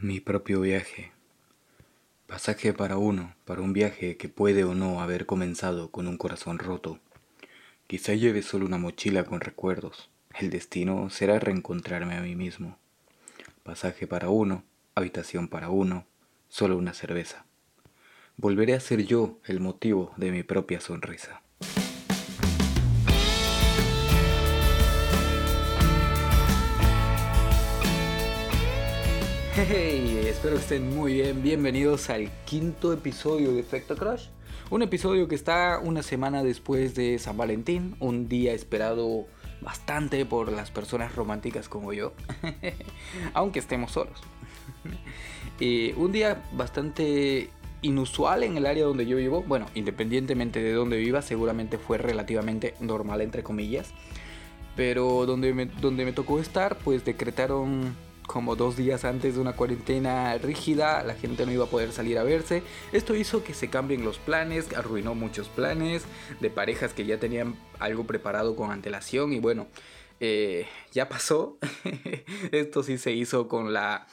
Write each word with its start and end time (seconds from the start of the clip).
Mi 0.00 0.20
propio 0.20 0.60
viaje. 0.60 1.10
Pasaje 2.28 2.72
para 2.72 2.98
uno, 2.98 3.34
para 3.44 3.62
un 3.62 3.72
viaje 3.72 4.16
que 4.16 4.28
puede 4.28 4.62
o 4.62 4.72
no 4.72 5.00
haber 5.00 5.26
comenzado 5.26 5.90
con 5.90 6.06
un 6.06 6.16
corazón 6.16 6.60
roto. 6.60 7.00
Quizá 7.88 8.14
lleve 8.14 8.42
solo 8.42 8.64
una 8.64 8.78
mochila 8.78 9.24
con 9.24 9.40
recuerdos. 9.40 10.08
El 10.38 10.50
destino 10.50 11.10
será 11.10 11.40
reencontrarme 11.40 12.16
a 12.16 12.20
mí 12.20 12.36
mismo. 12.36 12.78
Pasaje 13.64 14.06
para 14.06 14.28
uno, 14.28 14.62
habitación 14.94 15.48
para 15.48 15.68
uno, 15.68 16.06
solo 16.48 16.76
una 16.76 16.94
cerveza. 16.94 17.44
Volveré 18.36 18.74
a 18.74 18.80
ser 18.80 19.04
yo 19.04 19.40
el 19.46 19.58
motivo 19.58 20.14
de 20.16 20.30
mi 20.30 20.44
propia 20.44 20.80
sonrisa. 20.80 21.42
Hey, 29.60 30.24
espero 30.28 30.54
que 30.54 30.60
estén 30.60 30.94
muy 30.94 31.14
bien. 31.14 31.42
Bienvenidos 31.42 32.10
al 32.10 32.30
quinto 32.44 32.92
episodio 32.92 33.52
de 33.52 33.58
Efecto 33.58 33.96
Crush. 33.96 34.26
Un 34.70 34.82
episodio 34.82 35.26
que 35.26 35.34
está 35.34 35.80
una 35.82 36.04
semana 36.04 36.44
después 36.44 36.94
de 36.94 37.18
San 37.18 37.36
Valentín, 37.36 37.96
un 37.98 38.28
día 38.28 38.52
esperado 38.52 39.26
bastante 39.60 40.24
por 40.24 40.52
las 40.52 40.70
personas 40.70 41.16
románticas 41.16 41.68
como 41.68 41.92
yo, 41.92 42.12
aunque 43.34 43.58
estemos 43.58 43.90
solos. 43.90 44.20
y 45.58 45.90
un 45.96 46.12
día 46.12 46.44
bastante 46.52 47.50
inusual 47.82 48.44
en 48.44 48.58
el 48.58 48.64
área 48.64 48.84
donde 48.84 49.06
yo 49.06 49.16
vivo. 49.16 49.42
Bueno, 49.42 49.66
independientemente 49.74 50.62
de 50.62 50.72
donde 50.72 50.98
viva, 50.98 51.20
seguramente 51.20 51.78
fue 51.78 51.98
relativamente 51.98 52.74
normal 52.78 53.22
entre 53.22 53.42
comillas. 53.42 53.92
Pero 54.76 55.26
donde 55.26 55.52
me, 55.52 55.66
donde 55.66 56.04
me 56.04 56.12
tocó 56.12 56.38
estar, 56.38 56.76
pues 56.76 57.04
decretaron 57.04 57.96
como 58.28 58.56
dos 58.56 58.76
días 58.76 59.04
antes 59.06 59.34
de 59.34 59.40
una 59.40 59.54
cuarentena 59.54 60.36
rígida, 60.36 61.02
la 61.02 61.14
gente 61.14 61.46
no 61.46 61.50
iba 61.50 61.64
a 61.64 61.68
poder 61.68 61.92
salir 61.92 62.18
a 62.18 62.22
verse. 62.22 62.62
Esto 62.92 63.16
hizo 63.16 63.42
que 63.42 63.54
se 63.54 63.70
cambien 63.70 64.04
los 64.04 64.18
planes, 64.18 64.72
arruinó 64.76 65.14
muchos 65.14 65.48
planes 65.48 66.04
de 66.38 66.50
parejas 66.50 66.92
que 66.92 67.06
ya 67.06 67.18
tenían 67.18 67.56
algo 67.78 68.06
preparado 68.06 68.54
con 68.54 68.70
antelación 68.70 69.32
y 69.32 69.40
bueno, 69.40 69.66
eh, 70.20 70.66
ya 70.92 71.08
pasó. 71.08 71.58
Esto 72.52 72.82
sí 72.82 72.98
se 72.98 73.12
hizo 73.12 73.48
con 73.48 73.72
la 73.72 74.06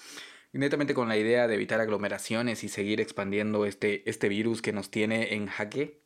netamente 0.53 0.93
con 0.93 1.09
la 1.09 1.17
idea 1.17 1.47
de 1.47 1.55
evitar 1.55 1.81
aglomeraciones 1.81 2.63
y 2.63 2.69
seguir 2.69 3.01
expandiendo 3.01 3.65
este, 3.65 4.09
este 4.09 4.29
virus 4.29 4.61
que 4.61 4.71
nos 4.71 4.89
tiene 4.89 5.33
en 5.33 5.47
jaque. 5.47 5.99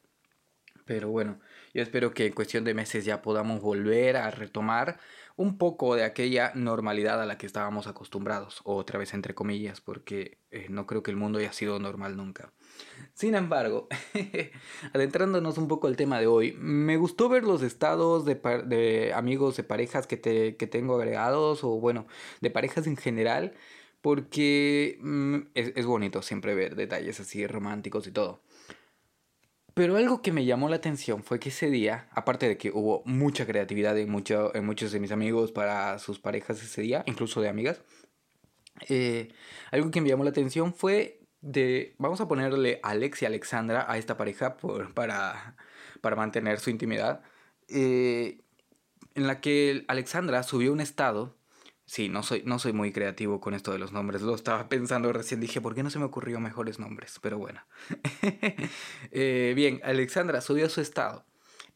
Pero 0.86 1.09
bueno, 1.09 1.39
yo 1.73 1.81
espero 1.81 2.14
que 2.14 2.28
en 2.28 2.34
cuestión 2.34 2.64
de 2.64 2.73
meses 2.73 3.06
ya 3.06 3.22
podamos 3.22 3.62
volver 3.62 4.17
a 4.17 4.31
retomar 4.31 5.00
un 5.39 5.58
poco 5.58 5.95
de 5.95 6.03
aquella 6.03 6.52
normalidad 6.53 7.22
a 7.22 7.26
la 7.26 7.38
que 7.38 7.45
estábamos 7.45 7.88
acostumbrados, 7.88 8.59
otra 8.66 9.00
vez 9.00 9.14
entre 9.14 9.34
comillas, 9.34 9.80
porque 9.80 10.38
eh, 10.52 10.67
no 10.70 10.86
creo 10.86 11.02
que 11.02 11.11
el 11.11 11.17
mundo 11.17 11.39
haya 11.39 11.53
sido 11.53 11.80
normal 11.80 12.17
nunca. 12.17 12.52
Sin 13.14 13.36
embargo, 13.36 13.88
adentrándonos 14.94 15.58
un 15.58 15.70
poco 15.70 15.88
al 15.88 15.95
tema 15.95 16.20
de 16.20 16.28
hoy, 16.28 16.58
me 16.59 16.98
gustó 16.98 17.30
ver 17.30 17.45
los 17.45 17.61
estados 17.61 18.26
de, 18.26 19.14
amigos, 19.16 19.56
de 19.56 19.64
parejas 19.64 20.08
que, 20.08 20.17
te, 20.17 20.58
que 20.58 20.67
tengo 20.67 20.95
agregados, 20.95 21.64
o 21.64 21.70
bueno, 21.80 22.06
de 22.42 22.50
parejas 22.50 22.86
en 22.86 22.98
general, 22.98 23.54
porque 24.02 24.98
mm, 25.02 25.38
es 25.54 25.86
bonito 25.86 26.22
siempre 26.22 26.54
ver 26.54 26.76
detalles 26.76 27.20
así 27.22 27.48
románticos 27.48 28.08
y 28.08 28.11
todo. 28.11 28.42
Pero 29.80 29.95
algo 29.95 30.22
que 30.22 30.33
me 30.33 30.44
llamó 30.44 30.67
la 30.67 30.75
atención 30.75 31.23
fue 31.23 31.39
que 31.39 31.47
ese 31.47 31.69
día, 31.69 32.09
aparte 32.11 32.49
de 32.49 32.58
que 32.58 32.69
hubo 32.69 33.02
mucha 33.05 33.45
creatividad 33.45 33.97
en, 33.97 34.09
mucho, 34.09 34.53
en 34.53 34.66
muchos 34.66 34.91
de 34.91 34.99
mis 34.99 35.09
amigos 35.09 35.53
para 35.53 35.97
sus 35.99 36.19
parejas 36.19 36.61
ese 36.61 36.81
día, 36.81 37.05
incluso 37.05 37.39
de 37.39 37.47
amigas, 37.47 37.80
eh, 38.89 39.30
algo 39.71 39.89
que 39.89 40.02
me 40.02 40.09
llamó 40.09 40.25
la 40.25 40.31
atención 40.31 40.73
fue 40.73 41.21
de, 41.39 41.95
vamos 41.97 42.19
a 42.19 42.27
ponerle 42.27 42.81
Alex 42.83 43.21
y 43.21 43.25
Alexandra 43.25 43.86
a 43.88 43.97
esta 43.97 44.17
pareja 44.17 44.58
por, 44.58 44.94
para, 44.94 45.55
para 46.02 46.17
mantener 46.17 46.59
su 46.59 46.71
intimidad, 46.71 47.21
eh, 47.70 48.42
en 49.15 49.27
la 49.27 49.39
que 49.39 49.86
Alexandra 49.87 50.43
subió 50.43 50.73
un 50.73 50.81
estado 50.81 51.37
Sí, 51.89 52.08
no 52.08 52.22
soy, 52.22 52.44
no 52.45 52.60
soy 52.60 52.72
muy 52.72 52.92
creativo 52.92 53.42
con 53.42 53.55
esto 53.55 53.72
de 53.72 53.80
los 53.80 53.92
nombres. 53.92 54.22
Lo 54.22 54.36
estaba 54.36 54.70
pensando 54.70 55.11
recién. 55.11 55.39
Dije, 55.42 55.60
¿por 55.60 55.73
qué 55.73 55.82
no 55.82 55.89
se 55.89 55.98
me 55.98 56.05
ocurrió 56.05 56.39
mejores 56.39 56.77
nombres? 56.77 57.17
Pero 57.20 57.39
bueno. 57.39 57.61
Eh, 59.11 59.54
bien, 59.55 59.82
Alexandra 59.83 60.39
subió 60.42 60.70
su 60.70 60.82
estado 60.82 61.26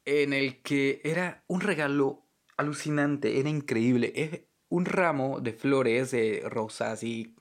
en 0.05 0.33
el 0.33 0.61
que 0.61 1.01
era 1.03 1.43
un 1.47 1.61
regalo 1.61 2.27
alucinante, 2.57 3.39
era 3.39 3.49
increíble. 3.49 4.13
Es 4.15 4.41
un 4.69 4.85
ramo 4.85 5.39
de 5.39 5.53
flores, 5.53 6.11
de 6.11 6.43
rosas 6.47 7.03
y, 7.03 7.35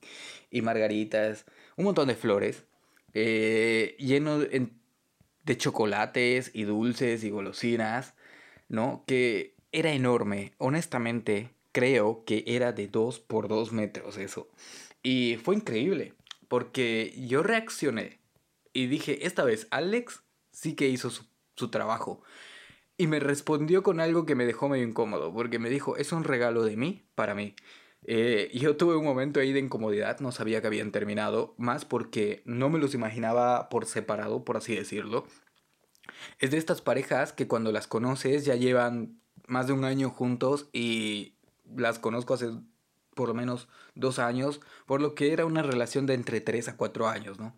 y 0.51 0.63
margaritas, 0.63 1.45
un 1.77 1.85
montón 1.85 2.09
de 2.09 2.15
flores, 2.15 2.65
eh, 3.13 3.97
lleno 3.99 4.39
de 4.39 5.57
chocolates 5.59 6.51
y 6.55 6.63
dulces 6.65 7.23
y 7.23 7.29
golosinas, 7.29 8.15
¿no? 8.69 9.05
Que 9.07 9.57
era 9.73 9.93
enorme. 9.93 10.55
Honestamente, 10.57 11.51
creo 11.73 12.25
que 12.25 12.45
era 12.47 12.73
de 12.73 12.89
2 12.89 13.21
por 13.21 13.49
2 13.49 13.73
metros 13.73 14.19
eso. 14.19 14.49
Y 15.03 15.39
fue 15.43 15.57
increíble, 15.57 16.15
porque 16.49 17.15
yo 17.27 17.43
reaccioné 17.43 18.21
y 18.73 18.87
dije, 18.87 19.27
esta 19.27 19.45
vez 19.45 19.67
Alex 19.71 20.23
sí 20.53 20.75
que 20.75 20.89
hizo 20.89 21.11
su, 21.11 21.25
trabajo. 21.71 22.23
Y 22.97 23.07
me 23.07 23.21
respondió 23.21 23.83
con 23.83 24.01
algo 24.01 24.27
que 24.27 24.35
me 24.35 24.47
dejó 24.47 24.69
medio 24.69 24.85
incómodo, 24.85 25.33
porque 25.33 25.59
me 25.59 25.71
dijo, 25.71 25.97
es 25.97 26.13
un 26.13 26.25
regalo 26.25 26.65
de 26.65 26.77
mí, 26.77 27.05
para 27.15 27.35
mí. 27.35 27.55
Eh, 28.05 28.51
yo 28.53 28.77
tuve 28.77 28.97
un 28.97 29.05
momento 29.05 29.39
ahí 29.39 29.53
de 29.53 29.61
incomodidad, 29.61 30.19
no 30.19 30.33
sabía 30.33 30.61
que 30.61 30.67
habían 30.67 30.91
terminado, 30.91 31.55
más 31.57 31.85
porque 31.85 32.43
no 32.45 32.69
me 32.69 32.81
los 32.81 32.95
imaginaba 32.95 33.69
por 33.69 33.87
separado, 33.87 34.45
por 34.45 34.57
así 34.57 34.75
decirlo. 34.75 35.27
Es 36.41 36.51
de 36.51 36.59
estas 36.59 36.81
parejas 36.81 37.33
que 37.33 37.47
cuando 37.47 37.71
las 37.71 37.87
conoces 37.87 38.45
ya 38.45 38.57
llevan 38.57 39.21
más 39.47 39.69
de 39.69 39.73
un 39.73 39.85
año 39.85 40.11
juntos 40.11 40.69
y 40.73 41.35
las 41.77 41.99
conozco 41.99 42.35
hace 42.35 42.51
por 43.15 43.29
lo 43.29 43.35
menos 43.35 43.69
dos 43.95 44.19
años, 44.19 44.61
por 44.87 45.01
lo 45.01 45.15
que 45.15 45.33
era 45.33 45.45
una 45.45 45.63
relación 45.63 46.07
de 46.07 46.15
entre 46.15 46.41
tres 46.41 46.69
a 46.69 46.77
cuatro 46.77 47.09
años, 47.09 47.39
¿no? 47.39 47.57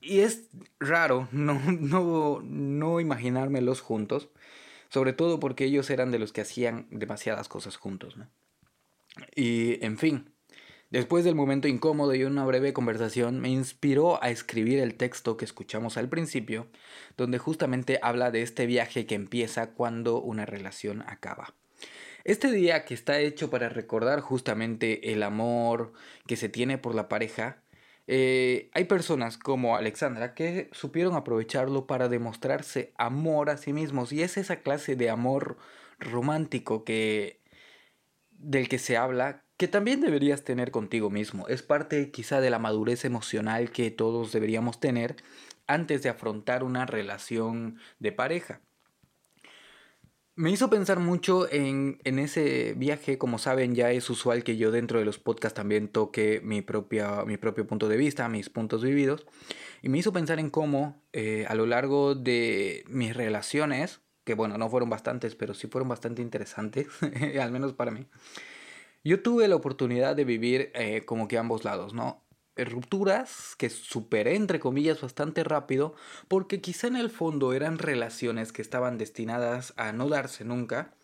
Y 0.00 0.20
es 0.20 0.48
raro 0.78 1.28
no, 1.32 1.60
no, 1.80 2.40
no 2.42 3.00
imaginármelos 3.00 3.80
juntos, 3.80 4.28
sobre 4.88 5.12
todo 5.12 5.38
porque 5.40 5.64
ellos 5.64 5.90
eran 5.90 6.10
de 6.10 6.18
los 6.18 6.32
que 6.32 6.40
hacían 6.40 6.86
demasiadas 6.90 7.48
cosas 7.48 7.76
juntos, 7.76 8.16
¿no? 8.16 8.28
Y, 9.34 9.84
en 9.84 9.98
fin, 9.98 10.30
después 10.90 11.24
del 11.24 11.34
momento 11.34 11.68
incómodo 11.68 12.14
y 12.14 12.24
una 12.24 12.44
breve 12.44 12.72
conversación, 12.72 13.40
me 13.40 13.48
inspiró 13.48 14.22
a 14.22 14.30
escribir 14.30 14.78
el 14.78 14.94
texto 14.94 15.36
que 15.36 15.44
escuchamos 15.44 15.96
al 15.96 16.08
principio, 16.08 16.68
donde 17.16 17.38
justamente 17.38 17.98
habla 18.02 18.30
de 18.30 18.42
este 18.42 18.66
viaje 18.66 19.06
que 19.06 19.14
empieza 19.14 19.70
cuando 19.70 20.20
una 20.20 20.46
relación 20.46 21.02
acaba. 21.06 21.54
Este 22.24 22.50
día 22.50 22.84
que 22.84 22.94
está 22.94 23.20
hecho 23.20 23.50
para 23.50 23.68
recordar 23.68 24.20
justamente 24.20 25.12
el 25.12 25.22
amor 25.22 25.92
que 26.26 26.36
se 26.36 26.48
tiene 26.48 26.78
por 26.78 26.94
la 26.94 27.08
pareja, 27.08 27.62
eh, 28.06 28.70
hay 28.72 28.84
personas 28.84 29.36
como 29.38 29.76
Alexandra 29.76 30.34
que 30.34 30.70
supieron 30.72 31.14
aprovecharlo 31.14 31.86
para 31.86 32.08
demostrarse 32.08 32.92
amor 32.96 33.50
a 33.50 33.58
sí 33.58 33.72
mismos 33.72 34.12
y 34.12 34.22
es 34.22 34.38
esa 34.38 34.62
clase 34.62 34.96
de 34.96 35.10
amor 35.10 35.58
romántico 35.98 36.84
que 36.84 37.42
del 38.30 38.68
que 38.68 38.78
se 38.78 38.96
habla 38.96 39.44
que 39.58 39.68
también 39.68 40.00
deberías 40.00 40.44
tener 40.44 40.70
contigo 40.70 41.10
mismo. 41.10 41.48
Es 41.48 41.62
parte 41.62 42.10
quizá 42.10 42.40
de 42.40 42.50
la 42.50 42.60
madurez 42.60 43.04
emocional 43.04 43.72
que 43.72 43.90
todos 43.90 44.32
deberíamos 44.32 44.80
tener 44.80 45.16
antes 45.66 46.02
de 46.02 46.08
afrontar 46.08 46.64
una 46.64 46.86
relación 46.86 47.78
de 47.98 48.12
pareja. 48.12 48.62
Me 50.38 50.52
hizo 50.52 50.70
pensar 50.70 51.00
mucho 51.00 51.52
en, 51.52 51.98
ese 52.04 52.74
viaje, 52.76 53.18
como 53.18 53.40
saben 53.40 53.74
ya 53.74 53.90
es 53.90 54.08
usual 54.08 54.44
que 54.44 54.56
yo 54.56 54.70
dentro 54.70 55.00
de 55.00 55.04
los 55.04 55.18
podcasts 55.18 55.56
también 55.56 55.88
toque 55.88 56.40
mi, 56.44 56.62
propia, 56.62 57.24
mi 57.24 57.36
propio 57.36 57.66
punto 57.66 57.88
de 57.88 57.96
vista, 57.96 58.28
mis 58.28 58.48
puntos 58.48 58.84
vividos, 58.84 59.26
y 59.82 59.88
me 59.88 59.98
hizo 59.98 60.12
pensar 60.12 60.38
en 60.38 60.50
cómo 60.50 61.02
eh, 61.12 61.44
a 61.48 61.56
lo 61.56 61.66
largo 61.66 62.14
de 62.14 62.84
mis 62.86 63.16
relaciones, 63.16 64.00
que 64.22 64.34
bueno, 64.34 64.56
no 64.58 64.70
fueron 64.70 64.88
bastantes, 64.88 65.34
pero 65.34 65.54
sí 65.54 65.66
fueron 65.66 65.88
bastante 65.88 66.22
interesantes, 66.22 66.86
al 67.40 67.50
menos 67.50 67.72
para 67.72 67.90
mí, 67.90 68.06
yo 69.02 69.20
tuve 69.20 69.48
la 69.48 69.56
oportunidad 69.56 70.14
de 70.14 70.24
vivir 70.24 70.70
eh, 70.76 71.04
como 71.04 71.26
que 71.26 71.36
ambos 71.36 71.64
lados, 71.64 71.94
¿no? 71.94 72.27
Rupturas 72.64 73.54
que 73.56 73.70
superé 73.70 74.36
entre 74.36 74.60
comillas 74.60 75.00
bastante 75.00 75.44
rápido 75.44 75.94
porque 76.28 76.60
quizá 76.60 76.86
en 76.86 76.96
el 76.96 77.10
fondo 77.10 77.52
eran 77.52 77.78
relaciones 77.78 78.52
que 78.52 78.62
estaban 78.62 78.98
destinadas 78.98 79.74
a 79.76 79.92
no 79.92 80.08
darse 80.08 80.44
nunca 80.44 80.94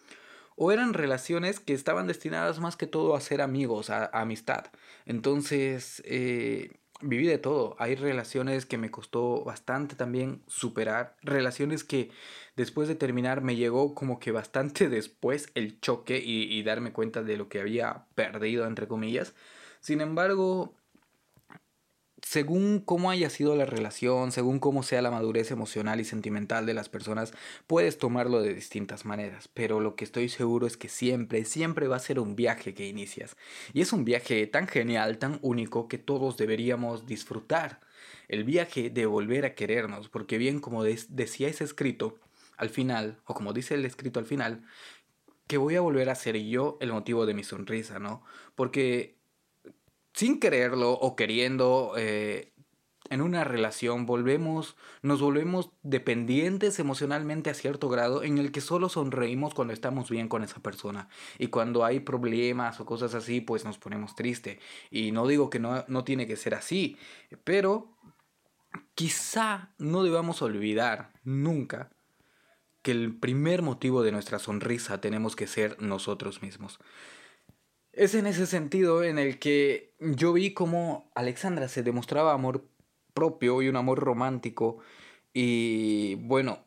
o 0.57 0.73
eran 0.73 0.95
relaciones 0.95 1.61
que 1.61 1.75
estaban 1.75 2.07
destinadas 2.07 2.61
más 2.61 2.77
que 2.77 2.87
todo 2.87 3.17
a 3.17 3.21
ser 3.21 3.41
amigos, 3.41 3.91
a, 3.91 4.07
amistad. 4.07 4.67
Entonces, 5.05 6.03
eh, 6.07 6.77
viví 7.01 7.27
de 7.27 7.39
todo. 7.39 7.77
Hay 7.79 7.97
relaciones 7.97 8.67
que 8.67 8.79
me 8.79 8.91
costó 8.91 9.43
bastante 9.45 9.97
también 9.97 10.43
superar. 10.47 11.17
Relaciones 11.23 11.83
que 11.85 12.11
después 12.57 12.89
de 12.89 12.95
terminar 12.95 13.41
me 13.41 13.57
llegó 13.57 13.95
como 13.95 14.21
que 14.21 14.31
bastante 14.31 14.89
después 14.91 15.51
el 15.55 15.81
choque 15.81 16.23
y 16.25 16.63
darme 16.63 16.93
cuenta 16.93 17.23
de 17.23 17.37
lo 17.37 17.49
que 17.49 17.61
había 17.61 18.07
perdido, 18.15 18.67
entre 18.67 18.87
comillas. 18.87 19.35
Sin 19.81 20.01
embargo, 20.01 20.75
según 22.35 22.81
cómo 22.81 23.13
haya 23.13 23.31
sido 23.31 23.55
la 23.55 23.65
relación, 23.65 24.33
según 24.33 24.59
cómo 24.59 24.83
sea 24.83 25.01
la 25.03 25.13
madurez 25.13 25.53
emocional 25.53 26.01
y 26.01 26.05
sentimental 26.05 26.67
de 26.67 26.75
las 26.75 26.89
personas, 26.89 27.33
puedes 27.69 27.97
tomarlo 27.97 28.43
de 28.43 28.53
distintas 28.53 29.05
maneras, 29.05 29.47
pero 29.55 29.79
lo 29.79 29.95
que 29.95 30.03
estoy 30.03 30.29
seguro 30.29 30.67
es 30.67 30.77
que 30.77 30.89
siempre, 30.89 31.45
siempre 31.45 31.87
va 31.87 31.95
a 31.95 32.01
ser 32.01 32.19
un 32.19 32.35
viaje 32.35 32.75
que 32.75 32.89
inicias. 32.89 33.37
Y 33.73 33.83
es 33.83 33.93
un 33.93 34.05
viaje 34.05 34.49
tan 34.49 34.67
genial, 34.67 35.19
tan 35.19 35.39
único, 35.43 35.87
que 35.87 35.97
todos 35.97 36.37
deberíamos 36.37 37.07
disfrutar. 37.07 37.79
El 38.27 38.43
viaje 38.43 38.91
de 38.91 39.07
volver 39.07 39.45
a 39.45 39.55
querernos, 39.55 40.09
porque 40.09 40.37
bien 40.37 40.59
como 40.59 40.83
decía 40.83 41.47
ese 41.47 41.63
escrito 41.63 42.19
al 42.57 42.69
final, 42.69 43.21
o 43.27 43.35
como 43.35 43.53
dice 43.53 43.77
el 43.77 43.85
escrito 43.85 44.19
al 44.19 44.27
final, 44.27 44.65
que 45.47 45.57
voy 45.57 45.77
a 45.77 45.83
volver 45.83 46.11
a 46.11 46.17
ser 46.17 46.37
yo 46.37 46.79
el 46.81 46.93
motivo 46.93 47.27
de 47.27 47.35
mi 47.35 47.45
sonrisa, 47.45 48.01
¿no? 48.01 48.25
Porque 48.57 49.15
sin 50.15 50.39
quererlo 50.39 50.93
o 50.93 51.17
queriendo, 51.17 51.95
eh, 51.97 52.53
en 53.11 53.21
una 53.21 53.45
relación 53.45 54.07
volvemos, 54.07 54.77
nos 55.03 55.21
volvemos 55.21 55.71
dependientes 55.83 56.79
emocionalmente 56.79 57.51
a 57.51 57.55
cierto 57.55 57.89
grado 57.89 58.23
en 58.23 58.39
el 58.39 58.51
que 58.51 58.63
solo 58.63 58.89
sonreímos 58.89 59.53
cuando 59.53 59.75
estamos 59.75 60.09
bien 60.09 60.29
con 60.29 60.43
esa 60.43 60.61
persona. 60.61 61.09
Y 61.39 61.49
cuando 61.49 61.85
hay 61.85 62.01
problemas 62.01 62.81
o 62.81 62.87
cosas 62.87 63.15
así, 63.15 63.41
pues 63.41 63.65
nos 63.65 63.79
ponemos 63.79 64.15
triste. 64.15 64.61
Y 64.91 65.13
no 65.13 65.27
digo 65.27 65.51
que 65.51 65.59
no, 65.59 65.85
no 65.89 66.05
tiene 66.05 66.27
que 66.27 66.37
ser 66.37 66.55
así, 66.55 66.97
pero 67.43 67.95
quizá 68.95 69.75
no 69.79 70.03
debamos 70.03 70.41
olvidar 70.41 71.13
nunca 71.25 71.91
que 72.83 72.93
el 72.93 73.17
primer 73.17 73.63
motivo 73.63 74.03
de 74.03 74.13
nuestra 74.13 74.39
sonrisa 74.39 75.01
tenemos 75.01 75.37
que 75.37 75.47
ser 75.47 75.81
nosotros 75.81 76.43
mismos. 76.43 76.79
Es 77.97 78.15
en 78.15 78.27
ese 78.27 78.47
sentido 78.47 79.05
en 79.05 79.19
el 79.19 79.39
que 79.39 79.95
yo 80.01 80.33
vi 80.33 80.53
cómo 80.53 81.11
Alexandra 81.15 81.69
se 81.69 81.83
demostraba 81.85 82.33
amor 82.33 82.65
propio 83.15 83.63
y 83.63 83.69
un 83.69 83.77
amor 83.77 84.01
romántico. 84.01 84.79
Y 85.33 86.17
bueno, 86.17 86.59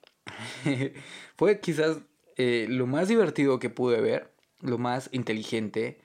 fue 1.37 1.59
quizás 1.59 1.99
eh, 2.37 2.67
lo 2.69 2.87
más 2.87 3.09
divertido 3.09 3.59
que 3.59 3.69
pude 3.69 4.01
ver, 4.01 4.33
lo 4.61 4.77
más 4.77 5.09
inteligente, 5.11 5.99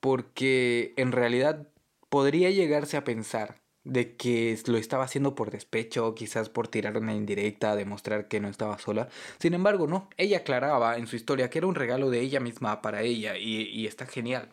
porque 0.00 0.94
en 0.96 1.12
realidad 1.12 1.68
podría 2.08 2.50
llegarse 2.50 2.96
a 2.96 3.04
pensar 3.04 3.60
de 3.84 4.16
que 4.16 4.56
lo 4.66 4.78
estaba 4.78 5.04
haciendo 5.04 5.34
por 5.34 5.50
despecho, 5.50 6.14
quizás 6.14 6.48
por 6.48 6.68
tirar 6.68 6.96
una 6.98 7.14
indirecta, 7.14 7.76
demostrar 7.76 8.28
que 8.28 8.40
no 8.40 8.48
estaba 8.48 8.78
sola. 8.78 9.08
Sin 9.38 9.54
embargo, 9.54 9.86
no, 9.88 10.08
ella 10.16 10.38
aclaraba 10.38 10.96
en 10.98 11.06
su 11.06 11.16
historia 11.16 11.50
que 11.50 11.58
era 11.58 11.66
un 11.66 11.74
regalo 11.74 12.10
de 12.10 12.20
ella 12.20 12.40
misma 12.40 12.82
para 12.82 13.02
ella 13.02 13.36
y, 13.38 13.62
y 13.68 13.86
está 13.86 14.06
genial 14.06 14.50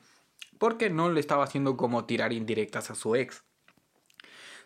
porque 0.58 0.90
no 0.90 1.12
le 1.12 1.20
estaba 1.20 1.44
haciendo 1.44 1.78
como 1.78 2.06
tirar 2.06 2.34
indirectas 2.34 2.92
a 2.92 2.96
su 2.96 3.16
ex. 3.16 3.44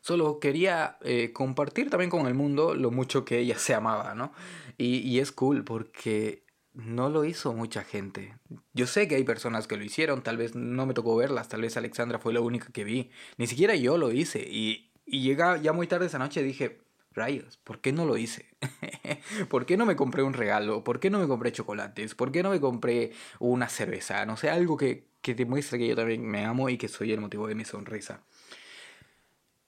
Solo 0.01 0.39
quería 0.39 0.97
eh, 1.01 1.31
compartir 1.31 1.89
también 1.89 2.09
con 2.09 2.25
el 2.25 2.33
mundo 2.33 2.73
lo 2.73 2.89
mucho 2.89 3.23
que 3.23 3.37
ella 3.39 3.57
se 3.57 3.75
amaba, 3.75 4.15
¿no? 4.15 4.33
Y, 4.77 4.97
y 4.97 5.19
es 5.19 5.31
cool 5.31 5.63
porque 5.63 6.43
no 6.73 7.09
lo 7.09 7.25
hizo 7.25 7.53
mucha 7.53 7.83
gente. 7.83 8.37
Yo 8.73 8.87
sé 8.87 9.07
que 9.07 9.15
hay 9.15 9.23
personas 9.23 9.67
que 9.67 9.77
lo 9.77 9.83
hicieron, 9.83 10.23
tal 10.23 10.37
vez 10.37 10.55
no 10.55 10.85
me 10.85 10.93
tocó 10.93 11.15
verlas, 11.15 11.49
tal 11.49 11.61
vez 11.61 11.77
Alexandra 11.77 12.17
fue 12.17 12.33
la 12.33 12.41
única 12.41 12.71
que 12.71 12.83
vi. 12.83 13.11
Ni 13.37 13.47
siquiera 13.47 13.75
yo 13.75 13.97
lo 13.97 14.11
hice. 14.11 14.39
Y, 14.39 14.91
y 15.05 15.21
llega 15.21 15.57
ya 15.57 15.73
muy 15.73 15.87
tarde 15.87 16.07
esa 16.07 16.19
noche 16.19 16.41
dije, 16.41 16.79
rayos, 17.13 17.57
¿por 17.57 17.81
qué 17.81 17.91
no 17.91 18.05
lo 18.05 18.17
hice? 18.17 18.45
¿Por 19.49 19.65
qué 19.65 19.77
no 19.77 19.85
me 19.85 19.95
compré 19.95 20.23
un 20.23 20.33
regalo? 20.33 20.83
¿Por 20.83 20.99
qué 20.99 21.09
no 21.09 21.19
me 21.19 21.27
compré 21.27 21.51
chocolates? 21.51 22.15
¿Por 22.15 22.31
qué 22.31 22.43
no 22.43 22.49
me 22.49 22.59
compré 22.59 23.11
una 23.39 23.69
cerveza? 23.69 24.25
No 24.25 24.37
sé, 24.37 24.49
algo 24.49 24.77
que, 24.77 25.05
que 25.21 25.35
demuestre 25.35 25.79
que 25.79 25.87
yo 25.87 25.95
también 25.95 26.25
me 26.25 26.45
amo 26.45 26.69
y 26.69 26.77
que 26.77 26.87
soy 26.87 27.11
el 27.11 27.21
motivo 27.21 27.47
de 27.47 27.55
mi 27.55 27.65
sonrisa. 27.65 28.23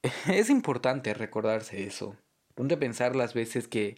Es 0.27 0.49
importante 0.49 1.13
recordarse 1.13 1.83
eso. 1.83 2.15
Ponte 2.55 2.75
a 2.75 2.79
pensar 2.79 3.15
las 3.15 3.33
veces 3.33 3.67
que, 3.67 3.97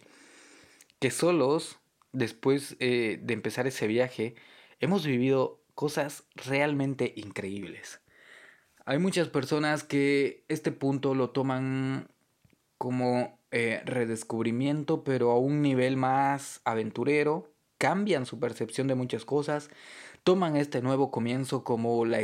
que 0.98 1.10
solos, 1.10 1.78
después 2.12 2.76
eh, 2.80 3.18
de 3.22 3.34
empezar 3.34 3.66
ese 3.66 3.86
viaje, 3.86 4.34
hemos 4.80 5.04
vivido 5.04 5.60
cosas 5.74 6.24
realmente 6.34 7.12
increíbles. 7.16 8.00
Hay 8.86 8.98
muchas 8.98 9.28
personas 9.28 9.84
que 9.84 10.44
este 10.48 10.72
punto 10.72 11.14
lo 11.14 11.30
toman 11.30 12.08
como 12.78 13.35
eh, 13.50 13.82
redescubrimiento, 13.84 15.04
pero 15.04 15.30
a 15.30 15.38
un 15.38 15.62
nivel 15.62 15.96
más 15.96 16.60
aventurero, 16.64 17.52
cambian 17.78 18.26
su 18.26 18.40
percepción 18.40 18.88
de 18.88 18.94
muchas 18.94 19.24
cosas, 19.24 19.70
toman 20.24 20.56
este 20.56 20.82
nuevo 20.82 21.10
comienzo 21.10 21.62
como 21.62 22.04
la, 22.04 22.18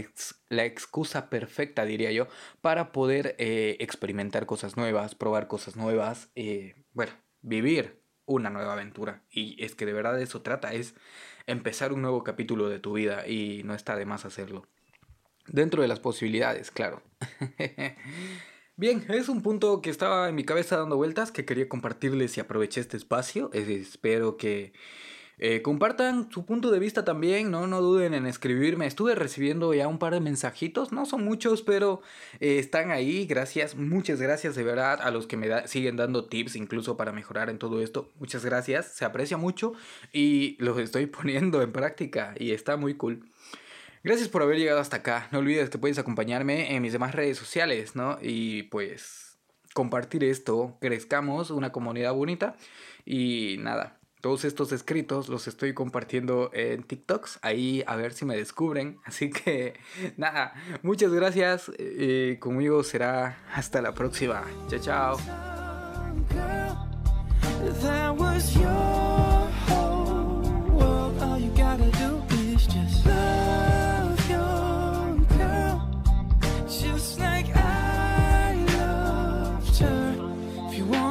la 0.49 0.65
excusa 0.65 1.31
perfecta, 1.31 1.85
diría 1.85 2.11
yo, 2.11 2.27
para 2.61 2.91
poder 2.91 3.37
eh, 3.39 3.77
experimentar 3.79 4.47
cosas 4.47 4.77
nuevas, 4.77 5.15
probar 5.15 5.47
cosas 5.47 5.77
nuevas, 5.77 6.31
eh, 6.35 6.75
bueno, 6.93 7.13
vivir 7.43 8.03
una 8.27 8.51
nueva 8.51 8.73
aventura. 8.73 9.23
Y 9.31 9.63
es 9.63 9.75
que 9.75 9.87
de 9.87 9.93
verdad 9.93 10.21
eso 10.21 10.43
trata, 10.43 10.73
es 10.73 10.95
empezar 11.47 11.93
un 11.93 12.03
nuevo 12.03 12.25
capítulo 12.25 12.69
de 12.69 12.81
tu 12.81 12.95
vida 12.95 13.27
y 13.29 13.63
no 13.65 13.75
está 13.75 13.97
de 13.97 14.07
más 14.07 14.25
hacerlo. 14.25 14.67
Dentro 15.47 15.83
de 15.83 15.89
las 15.89 16.01
posibilidades, 16.01 16.71
claro. 16.71 17.03
Bien, 18.77 19.05
es 19.09 19.29
un 19.29 19.43
punto 19.43 19.83
que 19.83 19.91
estaba 19.91 20.29
en 20.31 20.35
mi 20.35 20.45
cabeza 20.45 20.79
dando 20.79 20.97
vueltas 20.97 21.31
que 21.31 21.45
quería 21.45 21.69
compartirles 21.69 22.37
y 22.37 22.41
aproveché 22.41 22.81
este 22.81 22.97
espacio. 22.97 23.51
espero 23.53 24.39
que 24.39 24.73
eh, 25.39 25.61
compartan 25.61 26.31
su 26.33 26.47
punto 26.47 26.71
de 26.71 26.79
vista 26.79 27.05
también, 27.05 27.51
¿no? 27.51 27.67
No 27.67 27.83
duden 27.83 28.15
en 28.15 28.27
escribirme. 28.27 28.87
Estuve 28.87 29.15
recibiendo 29.15 29.75
ya 29.75 29.89
un 29.89 29.99
par 29.99 30.15
de 30.15 30.21
mensajitos, 30.21 30.91
no 30.91 31.05
son 31.05 31.23
muchos, 31.25 31.63
pero 31.63 32.01
eh, 32.41 32.59
están 32.59 32.91
ahí. 32.91 33.27
Gracias, 33.27 33.77
muchas 33.77 34.21
gracias 34.23 34.55
de 34.55 34.63
verdad 34.63 35.01
a 35.03 35.11
los 35.11 35.27
que 35.27 35.37
me 35.37 35.69
siguen 35.69 35.97
dando 35.97 36.25
tips 36.25 36.57
incluso 36.57 36.97
para 36.97 37.13
mejorar 37.13 37.51
en 37.51 37.59
todo 37.59 37.83
esto. 37.83 38.09
Muchas 38.21 38.45
gracias, 38.45 38.87
se 38.87 39.05
aprecia 39.05 39.37
mucho 39.37 39.75
y 40.13 40.57
los 40.61 40.79
estoy 40.79 41.07
poniendo 41.19 41.61
en 41.61 41.73
práctica 41.73 42.35
y 42.39 42.53
está 42.53 42.77
muy 42.79 42.95
cool. 42.95 43.23
Gracias 44.05 44.29
por 44.29 44.43
haber 44.43 44.59
llegado 44.59 44.81
hasta 44.81 44.99
acá. 44.99 45.29
No 45.31 45.39
olvides 45.39 45.71
que 45.71 45.79
puedes 45.79 45.99
acompañarme 45.99 46.75
en 46.75 46.83
mis 46.83 46.93
demás 46.93 47.15
redes 47.15 47.39
sociales, 47.39 47.95
¿no? 47.95 48.19
Y 48.21 48.65
pues 48.65 49.39
compartir 49.75 50.25
esto, 50.25 50.77
crezcamos 50.81 51.51
una 51.51 51.73
comunidad 51.73 52.13
bonita 52.13 52.57
y 53.05 53.57
nada, 53.61 53.99
todos 54.23 54.45
estos 54.45 54.71
escritos 54.71 55.29
los 55.29 55.49
estoy 55.49 55.75
compartiendo 55.75 56.51
en 56.55 56.85
TikToks, 56.85 57.41
ahí 57.43 57.83
a 57.87 57.97
ver 57.97 58.13
si 58.13 58.25
me 58.25 58.37
descubren. 58.37 58.99
Así 59.05 59.31
que 59.31 59.75
nada, 60.17 60.55
muchas 60.83 61.13
gracias. 61.13 61.71
Eh, 61.77 62.39
conmigo 62.41 62.83
será 62.85 63.39
hasta 63.53 63.83
la 63.83 63.93
próxima. 63.93 64.45
Chao, 64.69 64.79
chao. 64.81 65.19
If 80.73 80.79
you 80.79 80.87
want 80.87 81.02